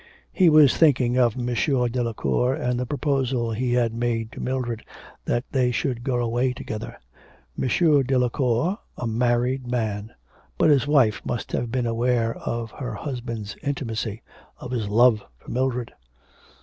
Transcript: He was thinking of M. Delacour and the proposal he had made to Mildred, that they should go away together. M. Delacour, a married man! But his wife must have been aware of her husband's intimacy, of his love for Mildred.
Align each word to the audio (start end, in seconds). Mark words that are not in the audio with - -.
He 0.33 0.49
was 0.49 0.75
thinking 0.75 1.15
of 1.19 1.37
M. 1.37 1.45
Delacour 1.91 2.55
and 2.55 2.79
the 2.79 2.87
proposal 2.87 3.51
he 3.51 3.73
had 3.73 3.93
made 3.93 4.31
to 4.31 4.39
Mildred, 4.41 4.83
that 5.25 5.43
they 5.51 5.69
should 5.69 6.03
go 6.03 6.15
away 6.17 6.53
together. 6.53 6.97
M. 7.55 7.67
Delacour, 8.01 8.79
a 8.97 9.05
married 9.05 9.67
man! 9.67 10.11
But 10.57 10.71
his 10.71 10.87
wife 10.87 11.21
must 11.23 11.51
have 11.51 11.71
been 11.71 11.85
aware 11.85 12.33
of 12.35 12.71
her 12.71 12.95
husband's 12.95 13.55
intimacy, 13.61 14.23
of 14.57 14.71
his 14.71 14.89
love 14.89 15.23
for 15.37 15.51
Mildred. 15.51 15.91